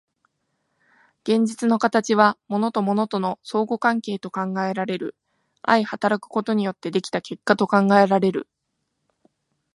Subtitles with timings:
[1.25, 5.15] 現実の形は物と物との相互関係と考えられる、
[5.63, 8.47] 相働くことによって出来た結果と考えられる。